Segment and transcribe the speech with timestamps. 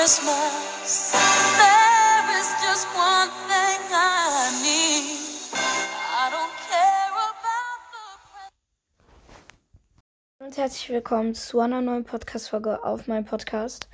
[0.00, 1.10] Christmas.
[1.58, 5.50] There is just one thing I need.
[5.52, 8.04] I don't care about the
[10.44, 13.88] Und herzlich willkommen zu einer neuen Podcast-Folge auf meinem Podcast.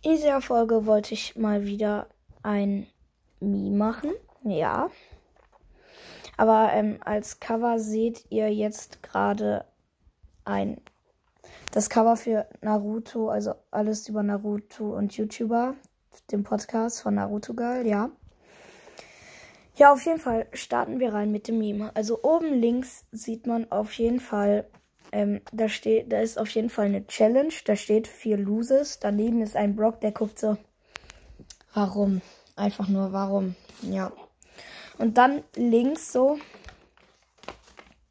[0.00, 2.06] In dieser Folge wollte ich mal wieder
[2.42, 2.86] ein
[3.40, 4.12] Meme machen.
[4.42, 4.90] Ja.
[6.38, 9.66] Aber ähm, als Cover seht ihr jetzt gerade
[10.46, 10.80] ein
[11.72, 15.74] das Cover für Naruto, also alles über Naruto und YouTuber,
[16.30, 18.10] dem Podcast von Naruto Girl, ja.
[19.74, 21.90] Ja, auf jeden Fall starten wir rein mit dem Meme.
[21.94, 24.66] Also oben links sieht man auf jeden Fall
[25.12, 27.52] ähm, da steht, da ist auf jeden Fall eine Challenge.
[27.64, 28.98] Da steht vier Loses.
[28.98, 30.56] Daneben ist ein Brock, der guckt so.
[31.74, 32.22] Warum?
[32.54, 33.54] Einfach nur warum.
[33.82, 34.12] Ja.
[34.98, 36.38] Und dann links so.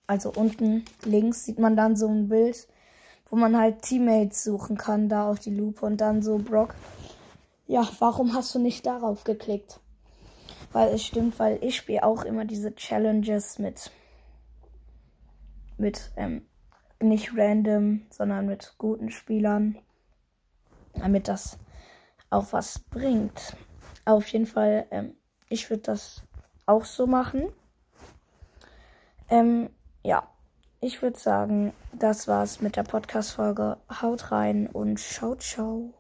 [0.08, 2.68] Also unten links sieht man dann so ein Bild,
[3.30, 6.76] wo man halt Teammates suchen kann, da auf die Lupe und dann so Brock.
[7.68, 9.80] Ja, warum hast du nicht darauf geklickt?
[10.72, 13.92] Weil es stimmt, weil ich spiele auch immer diese Challenges mit
[15.78, 16.46] mit ähm,
[17.02, 19.78] nicht random, sondern mit guten Spielern,
[20.94, 21.58] damit das
[22.30, 23.56] auch was bringt.
[24.06, 25.16] Auf jeden Fall, ähm,
[25.50, 26.24] ich würde das
[26.66, 27.50] auch so machen.
[29.30, 29.70] Ähm,
[30.04, 30.28] ja,
[30.86, 33.78] ich würde sagen, das war's mit der Podcast-Folge.
[34.02, 35.92] Haut rein und ciao, ciao.